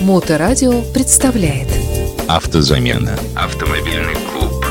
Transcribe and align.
Моторадио 0.00 0.82
представляет. 0.94 1.66
Автозамена. 2.28 3.18
Автомобильный 3.34 4.14
клуб. 4.30 4.64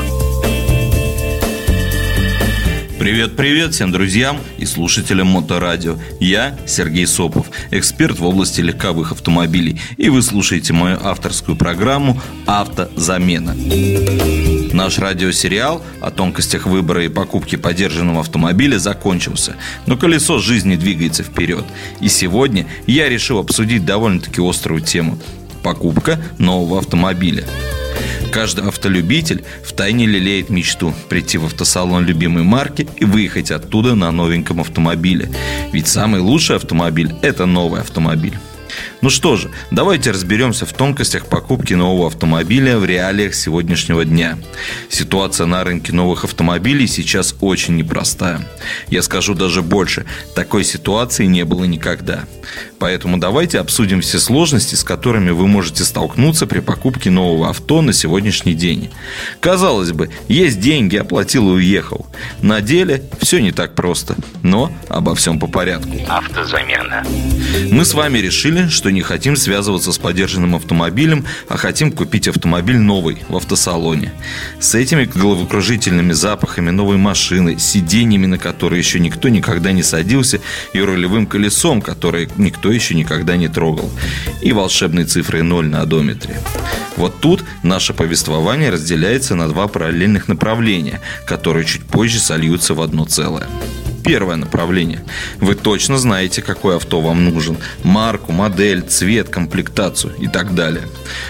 Привет-привет 2.98 3.74
всем 3.74 3.92
друзьям 3.92 4.38
слушателям 4.68 5.28
Моторадио. 5.28 5.96
Я 6.20 6.56
Сергей 6.66 7.06
Сопов, 7.06 7.50
эксперт 7.70 8.18
в 8.18 8.24
области 8.24 8.60
легковых 8.60 9.12
автомобилей. 9.12 9.80
И 9.96 10.08
вы 10.08 10.22
слушаете 10.22 10.72
мою 10.72 10.98
авторскую 11.02 11.56
программу 11.56 12.20
«Автозамена». 12.46 13.56
Наш 14.72 14.98
радиосериал 14.98 15.82
о 16.00 16.10
тонкостях 16.10 16.66
выбора 16.66 17.04
и 17.04 17.08
покупки 17.08 17.56
подержанного 17.56 18.20
автомобиля 18.20 18.78
закончился, 18.78 19.56
но 19.86 19.96
колесо 19.96 20.38
жизни 20.38 20.76
двигается 20.76 21.24
вперед. 21.24 21.64
И 22.00 22.08
сегодня 22.08 22.66
я 22.86 23.08
решил 23.08 23.38
обсудить 23.38 23.84
довольно-таки 23.84 24.40
острую 24.40 24.82
тему– 24.82 25.18
покупка 25.62 26.18
нового 26.38 26.78
автомобиля. 26.78 27.44
Каждый 28.32 28.68
автолюбитель 28.68 29.44
втайне 29.64 30.06
лелеет 30.06 30.50
мечту 30.50 30.94
прийти 31.08 31.38
в 31.38 31.46
автосалон 31.46 32.04
любимой 32.04 32.42
марки 32.42 32.86
и 32.96 33.04
выехать 33.04 33.50
оттуда 33.50 33.94
на 33.94 34.10
новеньком 34.10 34.60
автомобиле. 34.60 35.30
Ведь 35.72 35.88
самый 35.88 36.20
лучший 36.20 36.56
автомобиль– 36.56 37.14
это 37.22 37.46
новый 37.46 37.80
автомобиль. 37.80 38.38
Ну 39.00 39.10
что 39.10 39.36
же, 39.36 39.50
давайте 39.70 40.10
разберемся 40.10 40.66
в 40.66 40.72
тонкостях 40.72 41.26
покупки 41.26 41.74
нового 41.74 42.08
автомобиля 42.08 42.78
в 42.78 42.84
реалиях 42.84 43.34
сегодняшнего 43.34 44.04
дня. 44.04 44.38
Ситуация 44.88 45.46
на 45.46 45.64
рынке 45.64 45.92
новых 45.92 46.24
автомобилей 46.24 46.86
сейчас 46.86 47.34
очень 47.40 47.76
непростая. 47.76 48.40
Я 48.88 49.02
скажу 49.02 49.34
даже 49.34 49.62
больше, 49.62 50.06
такой 50.34 50.64
ситуации 50.64 51.26
не 51.26 51.44
было 51.44 51.64
никогда. 51.64 52.24
Поэтому 52.78 53.18
давайте 53.18 53.58
обсудим 53.58 54.00
все 54.00 54.18
сложности, 54.18 54.74
с 54.74 54.84
которыми 54.84 55.30
вы 55.30 55.46
можете 55.46 55.84
столкнуться 55.84 56.46
при 56.46 56.60
покупке 56.60 57.10
нового 57.10 57.50
авто 57.50 57.82
на 57.82 57.92
сегодняшний 57.92 58.54
день. 58.54 58.90
Казалось 59.40 59.92
бы, 59.92 60.10
есть 60.28 60.60
деньги, 60.60 60.96
оплатил 60.96 61.48
и 61.50 61.54
уехал. 61.54 62.06
На 62.40 62.60
деле 62.60 63.02
все 63.20 63.40
не 63.40 63.52
так 63.52 63.74
просто, 63.74 64.16
но 64.42 64.72
обо 64.88 65.14
всем 65.14 65.38
по 65.38 65.46
порядку. 65.46 65.90
Автозамена. 66.08 67.04
Мы 67.70 67.84
с 67.84 67.94
вами 67.94 68.18
решили, 68.18 68.57
что 68.66 68.90
не 68.90 69.02
хотим 69.02 69.36
связываться 69.36 69.92
с 69.92 69.98
подержанным 69.98 70.56
автомобилем, 70.56 71.24
а 71.48 71.56
хотим 71.56 71.92
купить 71.92 72.26
автомобиль 72.26 72.78
новый 72.78 73.18
в 73.28 73.36
автосалоне. 73.36 74.12
С 74.58 74.74
этими 74.74 75.04
головокружительными 75.04 76.12
запахами 76.12 76.70
новой 76.70 76.96
машины, 76.96 77.58
сиденьями, 77.58 78.26
на 78.26 78.38
которые 78.38 78.80
еще 78.80 78.98
никто 78.98 79.28
никогда 79.28 79.72
не 79.72 79.82
садился, 79.82 80.40
и 80.72 80.80
рулевым 80.80 81.26
колесом, 81.26 81.80
которое 81.80 82.28
никто 82.36 82.72
еще 82.72 82.94
никогда 82.94 83.36
не 83.36 83.48
трогал, 83.48 83.90
и 84.42 84.52
волшебной 84.52 85.04
цифрой 85.04 85.42
0 85.42 85.68
на 85.68 85.82
одометре. 85.82 86.40
Вот 86.96 87.20
тут 87.20 87.44
наше 87.62 87.94
повествование 87.94 88.70
разделяется 88.70 89.36
на 89.36 89.48
два 89.48 89.68
параллельных 89.68 90.26
направления, 90.26 91.00
которые 91.26 91.64
чуть 91.64 91.84
позже 91.84 92.18
сольются 92.18 92.74
в 92.74 92.80
одно 92.80 93.04
целое. 93.04 93.48
Первое 94.08 94.36
направление. 94.36 95.04
Вы 95.36 95.54
точно 95.54 95.98
знаете, 95.98 96.40
какое 96.40 96.76
авто 96.76 97.02
вам 97.02 97.26
нужен. 97.26 97.58
Марку, 97.84 98.32
модель, 98.32 98.80
цвет, 98.80 99.28
комплектацию 99.28 100.14
и 100.18 100.28
так 100.28 100.54
далее. 100.54 100.84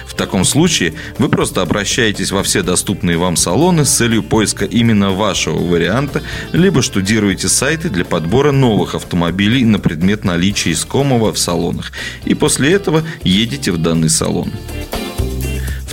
В 0.07 0.15
таком 0.15 0.45
случае 0.45 0.95
вы 1.19 1.29
просто 1.29 1.61
обращаетесь 1.61 2.31
во 2.31 2.45
все 2.45 2.63
доступные 2.63 3.17
вам 3.17 3.35
салоны 3.35 3.85
с 3.85 3.97
целью 3.97 4.23
поиска 4.23 4.65
именно 4.65 5.11
вашего 5.11 5.59
варианта, 5.59 6.23
либо 6.53 6.81
штудируете 6.81 7.49
сайты 7.49 7.91
для 7.91 8.05
подбора 8.05 8.53
новых 8.53 8.95
автомобилей 8.95 9.65
на 9.65 9.81
предмет 9.81 10.23
наличия 10.25 10.71
искомого 10.71 11.33
в 11.33 11.39
салонах. 11.39 11.91
И 12.27 12.35
после 12.35 12.73
этого 12.73 13.03
едете 13.25 13.73
в 13.73 13.79
данный 13.79 14.09
салон. 14.09 14.53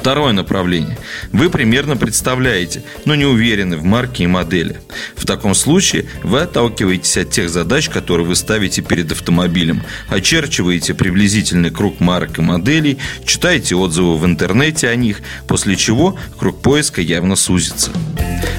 Второе 0.05 0.33
направление. 0.33 0.99
Вы 1.31 1.49
примерно 1.49 1.97
представляете, 1.97 2.83
но 3.05 3.15
не 3.15 3.25
уверены 3.25 3.75
в 3.75 3.83
марке 3.83 4.25
и 4.25 4.27
модели. 4.27 4.79
В 5.15 5.25
таком 5.25 5.55
случае 5.55 6.05
вы 6.21 6.41
отталкиваетесь 6.41 7.17
от 7.17 7.31
тех 7.31 7.49
задач, 7.49 7.89
которые 7.89 8.27
вы 8.27 8.35
ставите 8.35 8.83
перед 8.83 9.11
автомобилем, 9.11 9.81
очерчиваете 10.07 10.93
приблизительный 10.93 11.71
круг 11.71 12.01
марок 12.01 12.37
и 12.37 12.43
моделей, 12.43 12.99
читаете 13.25 13.73
отзывы 13.77 14.19
в 14.19 14.25
интернете 14.27 14.89
о 14.89 14.95
них, 14.95 15.21
после 15.47 15.75
чего 15.75 16.15
круг 16.37 16.61
поиска 16.61 17.01
явно 17.01 17.35
сузится. 17.35 17.89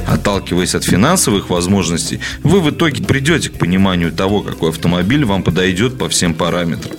Отталкиваясь 0.07 0.75
от 0.75 0.85
финансовых 0.85 1.51
возможностей, 1.51 2.21
вы 2.43 2.61
в 2.61 2.71
итоге 2.71 3.05
придете 3.05 3.51
к 3.51 3.59
пониманию 3.59 4.13
того, 4.13 4.41
какой 4.41 4.71
автомобиль 4.71 5.25
вам 5.25 5.43
подойдет 5.43 5.99
по 5.99 6.09
всем 6.09 6.35
параметрам. 6.35 6.97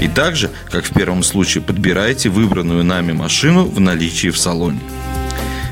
И 0.00 0.08
также, 0.08 0.50
как 0.70 0.84
в 0.84 0.92
первом 0.92 1.22
случае, 1.22 1.62
подбираете 1.62 2.28
выбранную 2.28 2.84
нами 2.84 3.12
машину 3.12 3.64
в 3.64 3.80
наличии 3.86 4.28
в 4.28 4.38
салоне. 4.38 4.80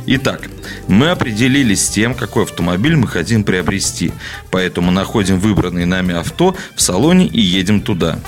Итак, 0.07 0.51
мы 0.87 1.11
определились 1.11 1.87
с 1.87 1.89
тем, 1.89 2.15
какой 2.15 2.45
автомобиль 2.45 2.95
мы 2.95 3.09
хотим 3.09 3.43
приобрести, 3.43 4.13
поэтому 4.51 4.91
находим 4.91 5.39
выбранное 5.41 5.87
нами 5.87 6.15
авто 6.15 6.55
в 6.77 6.83
салоне 6.83 7.27
и 7.27 7.41
едем 7.41 7.81
туда. 7.81 8.19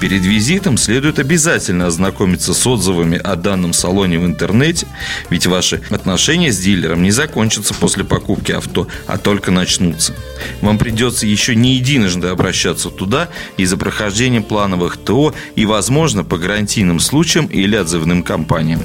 Перед 0.00 0.22
визитом 0.22 0.78
следует 0.78 1.18
обязательно 1.18 1.86
ознакомиться 1.86 2.54
с 2.54 2.66
отзывами 2.66 3.18
о 3.18 3.36
данном 3.36 3.74
салоне 3.74 4.18
в 4.18 4.24
интернете, 4.24 4.86
ведь 5.28 5.46
ваши 5.46 5.82
отношения 5.90 6.50
с 6.50 6.58
дилером 6.58 7.02
не 7.02 7.10
закончатся 7.10 7.74
после 7.74 8.04
покупки 8.04 8.52
авто, 8.52 8.88
а 9.06 9.18
только 9.18 9.50
начнутся. 9.50 10.14
Вам 10.62 10.78
придется 10.78 11.26
еще 11.26 11.54
не 11.54 11.74
единожды 11.74 12.28
обращаться 12.28 12.88
туда 12.88 13.28
из-за 13.58 13.76
прохождения 13.76 14.40
плановых 14.40 14.96
ТО 14.96 15.34
и, 15.56 15.66
возможно, 15.66 16.24
по 16.24 16.38
гарантийным 16.38 17.00
случаям 17.00 17.46
или 17.46 17.76
отзывным 17.76 18.22
компаниям 18.22 18.80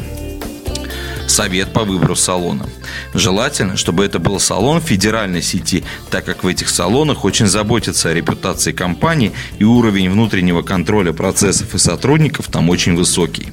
совет 1.28 1.74
по 1.74 1.84
выбору 1.84 2.16
салона. 2.16 2.68
Желательно, 3.14 3.78
чтобы 3.78 4.06
это 4.06 4.20
был 4.20 4.40
салон 4.40 4.82
федеральной 4.82 5.42
сети, 5.42 5.84
так 6.10 6.26
как 6.26 6.44
в 6.44 6.48
этих 6.48 6.70
салонах 6.70 7.26
очень 7.26 7.48
заботятся 7.48 8.10
о 8.10 8.14
репутации 8.14 8.72
компании 8.72 9.32
и 9.60 9.64
уровень 9.64 10.10
внутреннего 10.10 10.62
контроля 10.62 11.14
процессов 11.14 11.76
и 11.76 11.78
сотрудников 11.78 12.48
там 12.48 12.70
очень 12.70 12.96
высокий. 12.96 13.48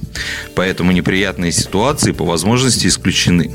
Поэтому 0.54 0.92
неприятные 0.92 1.52
ситуации 1.52 2.12
по 2.12 2.24
возможности 2.24 2.86
исключены. 2.86 3.52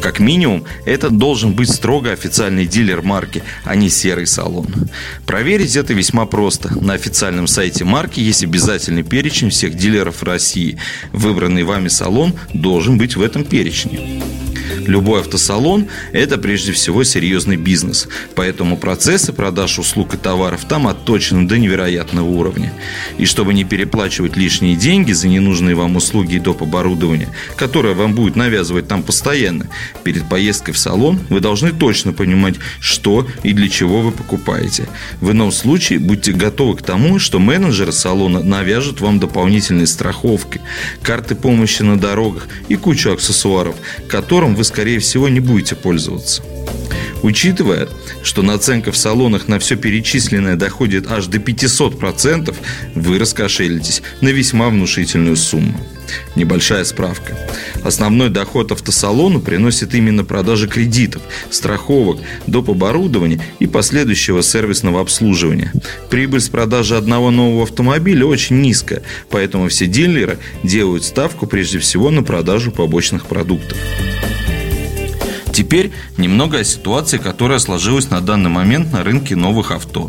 Как 0.00 0.20
минимум, 0.20 0.64
это 0.86 1.10
должен 1.10 1.54
быть 1.54 1.70
строго 1.70 2.12
официальный 2.12 2.66
дилер 2.66 3.02
марки, 3.02 3.42
а 3.64 3.74
не 3.74 3.90
серый 3.90 4.26
салон. 4.26 4.66
Проверить 5.26 5.76
это 5.76 5.92
весьма 5.92 6.26
просто. 6.26 6.72
На 6.82 6.94
официальном 6.94 7.46
сайте 7.46 7.84
марки 7.84 8.20
есть 8.20 8.44
обязательный 8.44 9.02
перечень 9.02 9.50
всех 9.50 9.74
дилеров 9.74 10.22
России. 10.22 10.78
Выбранный 11.12 11.64
вами 11.64 11.88
салон 11.88 12.34
должен 12.54 12.98
быть 12.98 13.16
в 13.16 13.22
этом 13.22 13.44
перечне. 13.48 14.27
Любой 14.88 15.20
автосалон– 15.20 15.86
это 16.12 16.38
прежде 16.38 16.72
всего 16.72 17.04
серьезный 17.04 17.56
бизнес, 17.56 18.08
поэтому 18.34 18.78
процессы 18.78 19.34
продаж 19.34 19.78
услуг 19.78 20.14
и 20.14 20.16
товаров 20.16 20.64
там 20.66 20.88
отточены 20.88 21.46
до 21.46 21.58
невероятного 21.58 22.26
уровня. 22.26 22.72
И 23.18 23.26
чтобы 23.26 23.52
не 23.52 23.64
переплачивать 23.64 24.38
лишние 24.38 24.76
деньги 24.76 25.12
за 25.12 25.28
ненужные 25.28 25.74
вам 25.74 25.96
услуги 25.96 26.36
и 26.36 26.38
доп. 26.38 26.62
оборудование, 26.62 27.28
которое 27.56 27.92
вам 27.92 28.14
будет 28.14 28.34
навязывать 28.34 28.88
там 28.88 29.02
постоянно, 29.02 29.68
перед 30.04 30.26
поездкой 30.26 30.72
в 30.72 30.78
салон 30.78 31.20
вы 31.28 31.40
должны 31.40 31.70
точно 31.72 32.14
понимать, 32.14 32.54
что 32.80 33.26
и 33.42 33.52
для 33.52 33.68
чего 33.68 34.00
вы 34.00 34.10
покупаете. 34.10 34.88
В 35.20 35.32
ином 35.32 35.52
случае 35.52 35.98
будьте 35.98 36.32
готовы 36.32 36.78
к 36.78 36.82
тому, 36.82 37.18
что 37.18 37.38
менеджеры 37.38 37.92
салона 37.92 38.42
навяжут 38.42 39.02
вам 39.02 39.20
дополнительные 39.20 39.86
страховки, 39.86 40.62
карты 41.02 41.34
помощи 41.34 41.82
на 41.82 41.98
дорогах 41.98 42.48
и 42.68 42.76
кучу 42.76 43.12
аксессуаров, 43.12 43.76
которым 44.08 44.54
вы, 44.54 44.64
скорее 44.64 44.77
всего, 44.98 45.28
не 45.28 45.40
будете 45.40 45.74
пользоваться. 45.74 46.42
Учитывая, 47.22 47.88
что 48.22 48.42
наценка 48.42 48.92
в 48.92 48.96
салонах 48.96 49.48
на 49.48 49.58
все 49.58 49.76
перечисленное 49.76 50.56
доходит 50.56 51.10
аж 51.10 51.26
до 51.26 51.38
500%, 51.38 52.54
вы 52.94 53.18
раскошелитесь 53.18 54.02
на 54.20 54.28
весьма 54.28 54.68
внушительную 54.68 55.36
сумму. 55.36 55.78
Небольшая 56.36 56.84
справка. 56.84 57.36
Основной 57.82 58.30
доход 58.30 58.72
автосалону 58.72 59.40
приносит 59.40 59.94
именно 59.94 60.24
продажа 60.24 60.66
кредитов, 60.66 61.22
страховок, 61.50 62.20
доп. 62.46 62.70
оборудования 62.70 63.40
и 63.58 63.66
последующего 63.66 64.42
сервисного 64.42 65.00
обслуживания. 65.00 65.72
Прибыль 66.10 66.40
с 66.40 66.48
продажи 66.48 66.96
одного 66.96 67.30
нового 67.30 67.64
автомобиля 67.64 68.24
очень 68.24 68.60
низкая, 68.60 69.02
поэтому 69.30 69.68
все 69.68 69.86
дилеры 69.86 70.38
делают 70.62 71.04
ставку 71.04 71.46
прежде 71.46 71.78
всего 71.78 72.10
на 72.10 72.22
продажу 72.22 72.70
побочных 72.70 73.26
продуктов. 73.26 73.76
Теперь 75.58 75.90
немного 76.18 76.58
о 76.58 76.64
ситуации, 76.64 77.18
которая 77.18 77.58
сложилась 77.58 78.10
на 78.10 78.20
данный 78.20 78.48
момент 78.48 78.92
на 78.92 79.02
рынке 79.02 79.34
новых 79.34 79.72
авто. 79.72 80.08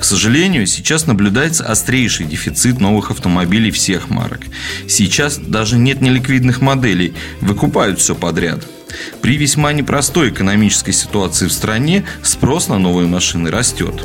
К 0.00 0.02
сожалению, 0.02 0.66
сейчас 0.66 1.06
наблюдается 1.06 1.64
острейший 1.64 2.26
дефицит 2.26 2.80
новых 2.80 3.12
автомобилей 3.12 3.70
всех 3.70 4.10
марок. 4.10 4.40
Сейчас 4.88 5.36
даже 5.36 5.78
нет 5.78 6.00
неликвидных 6.00 6.60
моделей, 6.60 7.14
выкупают 7.40 8.00
все 8.00 8.16
подряд. 8.16 8.66
При 9.22 9.36
весьма 9.36 9.72
непростой 9.72 10.30
экономической 10.30 10.92
ситуации 10.92 11.46
в 11.46 11.52
стране 11.52 12.04
спрос 12.22 12.68
на 12.68 12.78
новые 12.78 13.06
машины 13.06 13.50
растет. 13.50 14.04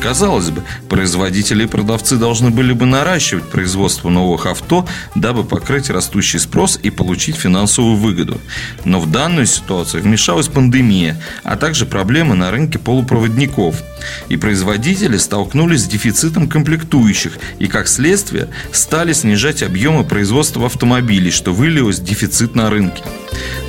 Казалось 0.00 0.50
бы, 0.50 0.62
производители 0.88 1.64
и 1.64 1.66
продавцы 1.66 2.16
должны 2.16 2.50
были 2.50 2.72
бы 2.72 2.86
наращивать 2.86 3.50
производство 3.50 4.08
новых 4.08 4.46
авто, 4.46 4.86
дабы 5.14 5.42
покрыть 5.42 5.90
растущий 5.90 6.38
спрос 6.38 6.78
и 6.82 6.90
получить 6.90 7.36
финансовую 7.36 7.96
выгоду. 7.96 8.40
Но 8.84 9.00
в 9.00 9.10
данную 9.10 9.46
ситуацию 9.46 10.02
вмешалась 10.02 10.48
пандемия, 10.48 11.20
а 11.42 11.56
также 11.56 11.86
проблемы 11.86 12.34
на 12.34 12.50
рынке 12.50 12.78
полупроводников. 12.78 13.82
И 14.28 14.36
производители 14.36 15.16
столкнулись 15.16 15.82
с 15.82 15.88
дефицитом 15.88 16.48
комплектующих 16.48 17.38
и, 17.58 17.66
как 17.66 17.88
следствие, 17.88 18.48
стали 18.72 19.12
снижать 19.12 19.62
объемы 19.62 20.04
производства 20.04 20.66
автомобилей, 20.66 21.30
что 21.30 21.52
вылилось 21.52 21.98
в 21.98 22.04
дефицит 22.04 22.54
на 22.54 22.70
рынке. 22.70 23.02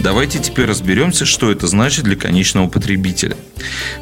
Давайте 0.01 0.39
теперь 0.39 0.65
разберемся, 0.65 1.25
что 1.25 1.51
это 1.51 1.67
значит 1.67 2.05
для 2.05 2.15
конечного 2.15 2.67
потребителя. 2.67 3.35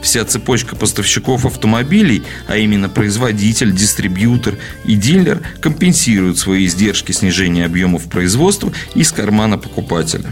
Вся 0.02 0.26
цепочка 0.26 0.76
поставщиков 0.76 1.46
автомобилей, 1.46 2.24
а 2.48 2.58
именно 2.58 2.90
производитель, 2.90 3.72
дистрибьютор 3.74 4.58
и 4.84 4.96
дилер, 4.96 5.42
компенсируют 5.62 6.38
свои 6.38 6.66
издержки 6.66 7.12
снижения 7.12 7.66
объемов 7.66 8.10
производства 8.10 8.72
из 8.94 9.12
кармана 9.12 9.58
покупателя. 9.58 10.26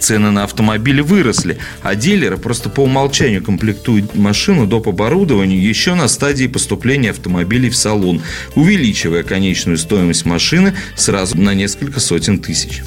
Цены 0.00 0.30
на 0.30 0.44
автомобили 0.44 1.02
выросли, 1.02 1.58
а 1.82 1.94
дилеры 1.94 2.38
просто 2.38 2.70
по 2.70 2.80
умолчанию 2.80 3.42
комплектуют 3.42 4.14
машину 4.16 4.66
доп. 4.66 4.88
оборудованию 4.88 5.62
еще 5.62 5.94
на 5.94 6.08
стадии 6.08 6.46
поступления 6.46 7.10
автомобилей 7.10 7.68
в 7.68 7.76
салон, 7.76 8.22
увеличивая 8.54 9.22
конечную 9.22 9.76
стоимость 9.76 10.24
машины 10.24 10.74
сразу 10.96 11.38
на 11.38 11.54
несколько 11.54 12.00
сотен 12.00 12.38
тысяч. 12.38 12.82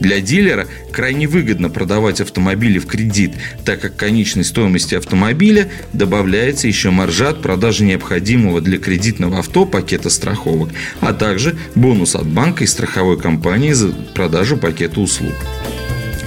Для 0.00 0.20
дилера 0.20 0.66
крайне 0.92 1.28
выгодно 1.28 1.70
продавать 1.70 2.20
автомобили 2.20 2.78
в 2.78 2.86
кредит, 2.86 3.34
так 3.64 3.80
как 3.80 3.96
конечной 3.96 4.44
стоимости 4.44 4.94
автомобиля 4.94 5.68
добавляется 5.92 6.66
еще 6.66 6.90
маржа 6.90 7.30
от 7.30 7.42
продажи 7.42 7.84
необходимого 7.84 8.60
для 8.60 8.78
кредитного 8.78 9.40
авто 9.40 9.64
пакета 9.64 10.10
страховок, 10.10 10.70
а 11.00 11.12
также 11.12 11.56
бонус 11.74 12.14
от 12.14 12.26
банка 12.26 12.64
и 12.64 12.66
страховой 12.66 13.18
компании 13.18 13.72
за 13.72 13.92
продажу 14.14 14.56
пакета 14.56 15.00
услуг. 15.00 15.34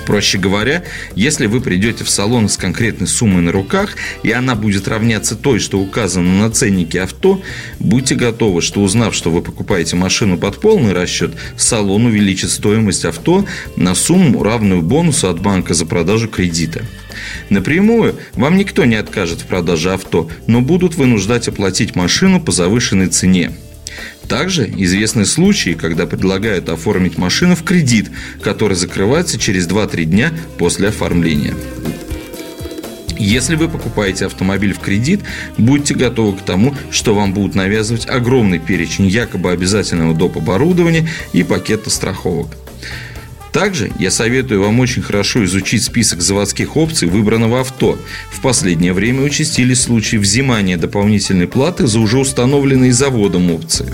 Проще 0.06 0.38
говоря, 0.38 0.84
если 1.16 1.48
вы 1.48 1.62
придете 1.62 2.04
в 2.04 2.10
салон 2.10 2.48
с 2.48 2.58
конкретной 2.58 3.08
суммой 3.08 3.42
на 3.42 3.52
руках, 3.52 3.96
и 4.24 4.32
она 4.32 4.56
будет 4.56 4.88
равняться 4.88 5.36
той, 5.36 5.60
что 5.60 5.80
указано 5.80 6.44
на 6.44 6.52
ценнике 6.52 7.02
авто, 7.02 7.42
будьте 7.80 8.16
готовы, 8.16 8.62
что 8.62 8.82
узнав, 8.82 9.16
что 9.16 9.32
вы 9.32 9.42
покупаете 9.42 9.96
машину 9.96 10.38
под 10.38 10.60
полный 10.60 10.94
расчет, 10.94 11.34
салон 11.58 12.06
увеличит 12.06 12.52
стоимость 12.52 13.06
авто 13.06 13.46
на 13.76 13.96
сумму, 13.96 14.44
равную 14.44 14.82
бонусу 14.82 15.30
от 15.30 15.42
банка 15.42 15.74
за 15.74 15.86
продажу 15.86 16.28
кредита. 16.28 16.86
Напрямую 17.50 18.16
вам 18.34 18.58
никто 18.58 18.86
не 18.86 18.96
откажет 18.96 19.42
в 19.42 19.46
продаже 19.46 19.94
авто, 19.94 20.30
но 20.48 20.62
будут 20.62 20.96
вынуждать 20.96 21.48
оплатить 21.48 21.96
машину 21.96 22.40
по 22.40 22.52
завышенной 22.52 23.08
цене. 23.08 23.52
Также 24.28 24.68
известны 24.68 25.26
случаи, 25.26 25.72
когда 25.72 26.06
предлагают 26.06 26.70
оформить 26.70 27.18
машину 27.18 27.56
в 27.56 27.64
кредит, 27.64 28.10
который 28.42 28.76
закрывается 28.76 29.38
через 29.38 29.68
2-3 29.68 30.04
дня 30.06 30.34
после 30.58 30.90
оформления. 30.90 31.54
Если 33.18 33.56
вы 33.56 33.70
покупаете 33.70 34.26
автомобиль 34.26 34.74
в 34.74 34.80
кредит, 34.80 35.22
будьте 35.58 35.96
готовы 35.96 36.38
к 36.38 36.42
тому, 36.42 36.76
что 36.92 37.16
вам 37.16 37.34
будут 37.34 37.56
навязывать 37.56 38.08
огромный 38.08 38.60
перечень 38.60 39.08
якобы 39.08 39.52
обязательного 39.52 40.14
доп. 40.14 40.38
оборудования 40.38 41.08
и 41.32 41.44
пакета 41.44 41.90
страховок. 41.90 42.58
Также 43.56 43.90
я 44.00 44.12
советую 44.12 44.62
вам 44.62 44.82
очень 44.82 45.02
хорошо 45.02 45.46
изучить 45.46 45.82
список 45.82 46.20
заводских 46.20 46.76
опций 46.76 47.08
выбранного 47.08 47.62
авто. 47.62 47.98
В 48.30 48.42
последнее 48.42 48.92
время 48.92 49.22
участились 49.22 49.80
случаи 49.80 50.18
взимания 50.18 50.76
дополнительной 50.76 51.48
платы 51.48 51.88
за 51.88 52.02
уже 52.02 52.20
установленные 52.20 52.92
заводом 52.92 53.50
опции. 53.50 53.88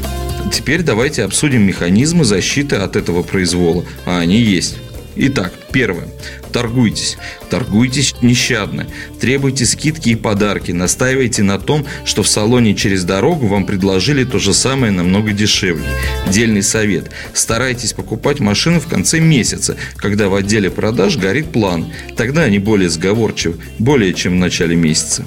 Теперь 0.52 0.82
давайте 0.82 1.24
обсудим 1.24 1.62
механизмы 1.62 2.26
защиты 2.26 2.78
от 2.78 2.96
этого 2.96 3.22
произвола, 3.22 3.86
а 4.04 4.18
они 4.18 4.42
есть. 4.42 4.78
Итак, 5.16 5.54
первое. 5.72 6.08
Торгуйтесь. 6.52 7.18
Торгуйтесь 7.50 8.16
нещадно. 8.22 8.88
Требуйте 9.20 9.66
скидки 9.66 10.10
и 10.10 10.16
подарки. 10.16 10.72
Настаивайте 10.72 11.44
на 11.44 11.60
том, 11.60 11.86
что 12.06 12.24
в 12.24 12.28
салоне 12.28 12.76
через 12.76 13.04
дорогу 13.04 13.48
вам 13.48 13.66
предложили 13.66 14.24
то 14.24 14.40
же 14.40 14.54
самое 14.54 14.92
намного 14.92 15.32
дешевле. 15.32 15.86
Дельный 16.30 16.64
совет. 16.64 17.12
Старайтесь 17.34 17.94
покупать 17.94 18.40
машину 18.40 18.80
в 18.80 18.88
конце 18.88 19.20
месяца, 19.20 19.78
когда 19.96 20.30
в 20.30 20.36
отделе 20.36 20.70
продаж 20.70 21.18
горит 21.18 21.52
план. 21.52 21.92
Тогда 22.16 22.44
они 22.44 22.60
более 22.60 22.90
сговорчивы, 22.90 23.58
более 23.80 24.14
чем 24.14 24.34
в 24.34 24.38
начале 24.38 24.76
месяца. 24.76 25.26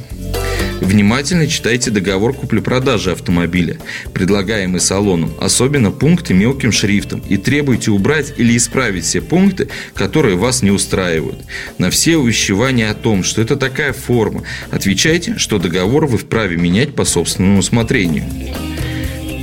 Внимательно 0.80 1.46
читайте 1.46 1.90
договор 1.90 2.34
купли-продажи 2.34 3.12
автомобиля, 3.12 3.78
предлагаемый 4.12 4.80
салоном, 4.80 5.32
особенно 5.40 5.90
пункты 5.90 6.34
мелким 6.34 6.72
шрифтом, 6.72 7.22
и 7.28 7.36
требуйте 7.36 7.90
убрать 7.90 8.34
или 8.36 8.56
исправить 8.56 9.04
все 9.04 9.20
пункты, 9.20 9.68
которые 9.94 10.36
вас 10.36 10.62
не 10.62 10.70
устраивают. 10.70 11.44
На 11.78 11.90
все 11.90 12.16
увещевания 12.16 12.90
о 12.90 12.94
том, 12.94 13.24
что 13.24 13.40
это 13.40 13.56
такая 13.56 13.92
форма, 13.92 14.42
отвечайте, 14.70 15.38
что 15.38 15.58
договор 15.58 16.06
вы 16.06 16.18
вправе 16.18 16.56
менять 16.56 16.94
по 16.94 17.04
собственному 17.04 17.60
усмотрению. 17.60 18.24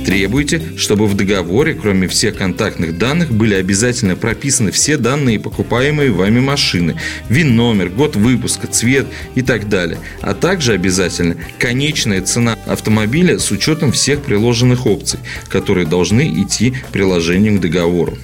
Требуйте, 0.04 0.60
чтобы 0.76 1.06
в 1.06 1.14
договоре, 1.14 1.74
кроме 1.74 2.08
всех 2.08 2.36
контактных 2.36 2.98
данных, 2.98 3.32
были 3.32 3.54
обязательно 3.54 4.16
прописаны 4.16 4.70
все 4.72 4.96
данные 4.96 5.38
покупаемые 5.38 6.10
вами 6.10 6.40
машины, 6.40 6.96
ВИН-номер, 7.28 7.88
год 7.88 8.16
выпуска, 8.16 8.66
цвет 8.66 9.06
и 9.34 9.42
так 9.42 9.68
далее, 9.68 9.98
а 10.20 10.34
также 10.34 10.72
обязательно 10.72 11.36
конечная 11.58 12.20
цена 12.22 12.58
автомобиля 12.66 13.38
с 13.38 13.50
учетом 13.50 13.92
всех 13.92 14.22
приложенных 14.22 14.86
опций, 14.86 15.20
которые 15.48 15.86
должны 15.86 16.42
идти 16.42 16.74
приложением 16.92 17.58
к 17.58 17.60
договору. 17.60 18.18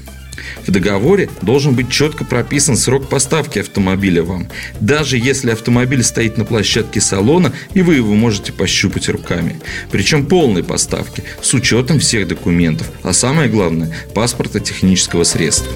В 0.67 0.71
договоре 0.71 1.29
должен 1.43 1.75
быть 1.75 1.91
четко 1.91 2.25
прописан 2.25 2.77
срок 2.77 3.09
поставки 3.09 3.59
автомобиля 3.59 4.23
вам, 4.23 4.49
даже 4.81 5.19
если 5.19 5.51
автомобиль 5.51 6.03
стоит 6.03 6.37
на 6.39 6.45
площадке 6.45 7.01
салона 7.01 7.53
и 7.75 7.83
вы 7.83 7.97
его 7.97 8.15
можете 8.15 8.53
пощупать 8.53 9.09
руками. 9.09 9.61
Причем 9.91 10.27
полной 10.27 10.65
поставки, 10.65 11.23
с 11.43 11.55
учетом 11.55 11.99
всех 11.99 12.29
документов, 12.29 12.91
а 13.03 13.13
самое 13.13 13.49
главное– 13.49 13.95
паспорта 14.15 14.61
технического 14.61 15.25
средства. 15.25 15.73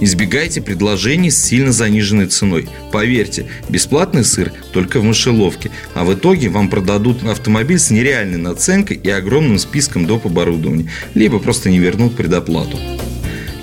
Избегайте 0.00 0.62
предложений 0.62 1.30
с 1.30 1.44
сильно 1.44 1.72
заниженной 1.72 2.26
ценой. 2.26 2.68
Поверьте, 2.90 3.46
бесплатный 3.68 4.24
сыр 4.24 4.50
только 4.72 4.98
в 4.98 5.04
мышеловке, 5.04 5.70
а 5.94 6.04
в 6.04 6.14
итоге 6.14 6.48
вам 6.48 6.70
продадут 6.70 7.22
автомобиль 7.22 7.78
с 7.78 7.90
нереальной 7.90 8.38
наценкой 8.38 8.96
и 8.96 9.10
огромным 9.10 9.58
списком 9.58 10.06
доп. 10.06 10.24
оборудования, 10.24 10.90
либо 11.14 11.38
просто 11.38 11.68
не 11.68 11.78
вернут 11.78 12.16
предоплату. 12.16 12.78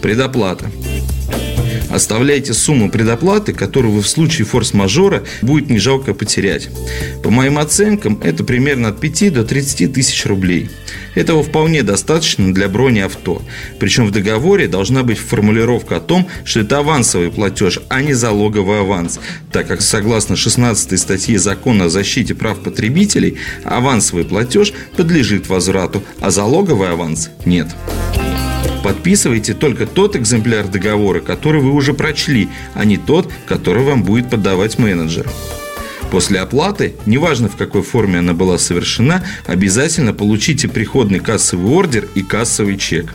Предоплата. 0.01 0.69
Оставляйте 1.89 2.53
сумму 2.53 2.91
предоплаты, 2.91 3.53
которую 3.53 3.93
вы 3.93 4.01
в 4.01 4.07
случае 4.07 4.45
форс-мажора 4.45 5.23
будет 5.41 5.69
не 5.69 5.79
жалко 5.79 6.13
потерять. 6.13 6.69
По 7.23 7.29
моим 7.29 7.57
оценкам, 7.57 8.19
это 8.23 8.43
примерно 8.43 8.89
от 8.89 8.99
5 8.99 9.33
до 9.33 9.43
30 9.43 9.93
тысяч 9.93 10.25
рублей. 10.25 10.69
Этого 11.15 11.43
вполне 11.43 11.83
достаточно 11.83 12.53
для 12.53 12.67
брони 12.67 12.99
авто. 12.99 13.41
Причем 13.79 14.05
в 14.05 14.11
договоре 14.11 14.67
должна 14.67 15.03
быть 15.03 15.17
формулировка 15.17 15.97
о 15.97 16.01
том, 16.01 16.27
что 16.43 16.59
это 16.59 16.79
авансовый 16.79 17.31
платеж, 17.31 17.79
а 17.89 18.01
не 18.01 18.13
залоговый 18.13 18.81
аванс, 18.81 19.19
так 19.51 19.67
как 19.67 19.81
согласно 19.81 20.35
16 20.35 20.99
статье 20.99 21.39
Закона 21.39 21.85
о 21.85 21.89
защите 21.89 22.35
прав 22.35 22.59
потребителей, 22.59 23.37
авансовый 23.63 24.25
платеж 24.25 24.73
подлежит 24.95 25.47
возврату, 25.47 26.03
а 26.19 26.31
залоговый 26.31 26.91
аванс 26.91 27.29
нет. 27.45 27.67
Подписывайте 28.83 29.53
только 29.53 29.85
тот 29.85 30.15
экземпляр 30.15 30.67
договора, 30.67 31.19
который 31.19 31.61
вы 31.61 31.71
уже 31.71 31.93
прочли, 31.93 32.49
а 32.73 32.85
не 32.85 32.97
тот, 32.97 33.31
который 33.45 33.83
вам 33.83 34.03
будет 34.03 34.29
подавать 34.29 34.79
менеджер. 34.79 35.27
После 36.11 36.39
оплаты, 36.39 36.95
неважно 37.05 37.49
в 37.49 37.57
какой 37.57 37.81
форме 37.81 38.19
она 38.19 38.33
была 38.33 38.57
совершена, 38.57 39.25
обязательно 39.45 40.13
получите 40.13 40.67
приходный 40.67 41.19
кассовый 41.19 41.71
ордер 41.71 42.07
и 42.15 42.21
кассовый 42.21 42.77
чек. 42.77 43.13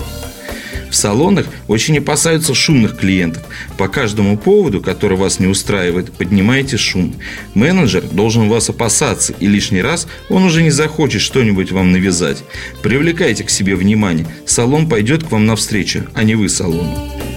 В 0.92 0.94
салонах 0.94 1.46
очень 1.68 1.96
опасаются 1.96 2.54
шумных 2.54 2.98
клиентов. 2.98 3.42
По 3.78 3.88
каждому 3.88 4.36
поводу, 4.36 4.82
который 4.82 5.16
вас 5.16 5.40
не 5.40 5.46
устраивает, 5.46 6.12
поднимаете 6.12 6.76
шум. 6.76 7.14
Менеджер 7.54 8.02
должен 8.02 8.50
вас 8.50 8.68
опасаться, 8.68 9.32
и 9.40 9.46
лишний 9.46 9.80
раз 9.80 10.06
он 10.28 10.44
уже 10.44 10.62
не 10.62 10.70
захочет 10.70 11.22
что-нибудь 11.22 11.72
вам 11.72 11.92
навязать. 11.92 12.44
Привлекайте 12.82 13.42
к 13.42 13.48
себе 13.48 13.74
внимание. 13.74 14.26
Салон 14.46 14.86
пойдет 14.86 15.24
к 15.24 15.32
вам 15.32 15.46
навстречу, 15.46 16.04
а 16.12 16.24
не 16.24 16.34
вы 16.34 16.50
салону. 16.50 17.31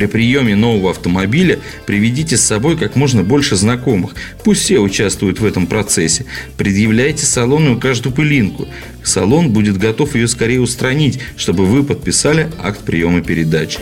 При 0.00 0.06
приеме 0.06 0.56
нового 0.56 0.92
автомобиля 0.92 1.58
приведите 1.84 2.38
с 2.38 2.40
собой 2.40 2.78
как 2.78 2.96
можно 2.96 3.22
больше 3.22 3.54
знакомых. 3.54 4.14
Пусть 4.42 4.62
все 4.62 4.78
участвуют 4.78 5.40
в 5.40 5.44
этом 5.44 5.66
процессе. 5.66 6.24
Предъявляйте 6.56 7.26
салону 7.26 7.78
каждую 7.78 8.14
пылинку. 8.14 8.66
Салон 9.04 9.50
будет 9.50 9.76
готов 9.76 10.14
ее 10.14 10.26
скорее 10.26 10.62
устранить, 10.62 11.18
чтобы 11.36 11.66
вы 11.66 11.84
подписали 11.84 12.48
акт 12.62 12.80
приема 12.80 13.20
передачи. 13.20 13.78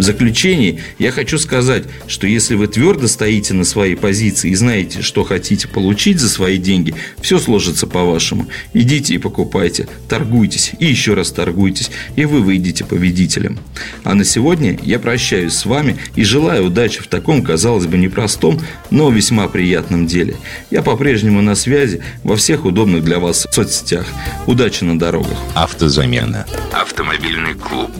В 0.00 0.02
заключение 0.02 0.80
я 0.98 1.12
хочу 1.12 1.38
сказать, 1.38 1.84
что 2.06 2.26
если 2.26 2.54
вы 2.54 2.68
твердо 2.68 3.06
стоите 3.06 3.52
на 3.52 3.64
своей 3.64 3.96
позиции 3.96 4.50
и 4.50 4.54
знаете, 4.54 5.02
что 5.02 5.24
хотите 5.24 5.68
получить 5.68 6.18
за 6.18 6.30
свои 6.30 6.56
деньги, 6.56 6.94
все 7.20 7.38
сложится 7.38 7.86
по-вашему. 7.86 8.46
Идите 8.72 9.12
и 9.12 9.18
покупайте, 9.18 9.88
торгуйтесь 10.08 10.72
и 10.78 10.86
еще 10.86 11.12
раз 11.12 11.32
торгуйтесь, 11.32 11.90
и 12.16 12.24
вы 12.24 12.40
выйдете 12.40 12.82
победителем. 12.82 13.58
А 14.02 14.14
на 14.14 14.24
сегодня 14.24 14.78
я 14.82 14.98
прощаюсь 14.98 15.52
с 15.52 15.66
вами 15.66 15.98
и 16.16 16.24
желаю 16.24 16.68
удачи 16.68 17.02
в 17.02 17.06
таком, 17.06 17.42
казалось 17.42 17.84
бы, 17.84 17.98
непростом, 17.98 18.58
но 18.90 19.10
весьма 19.10 19.48
приятном 19.48 20.06
деле. 20.06 20.36
Я 20.70 20.80
по-прежнему 20.80 21.42
на 21.42 21.54
связи 21.54 22.02
во 22.24 22.36
всех 22.36 22.64
удобных 22.64 23.04
для 23.04 23.18
вас 23.18 23.46
соцсетях. 23.50 24.06
Удачи 24.46 24.82
на 24.82 24.98
дорогах. 24.98 25.36
Автозамена. 25.54 26.46
Автомобильный 26.72 27.52
клуб. 27.52 27.92